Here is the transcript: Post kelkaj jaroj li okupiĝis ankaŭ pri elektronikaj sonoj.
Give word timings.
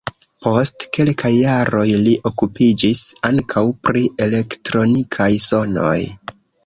Post 0.43 0.85
kelkaj 0.97 1.29
jaroj 1.33 1.83
li 2.07 2.15
okupiĝis 2.29 3.03
ankaŭ 3.31 3.63
pri 3.89 4.03
elektronikaj 4.27 5.29
sonoj. 5.51 5.97